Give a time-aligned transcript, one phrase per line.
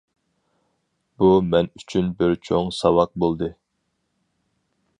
[1.23, 3.51] بۇ مەن ئۈچۈن بىر چوڭ ساۋاق بولدى.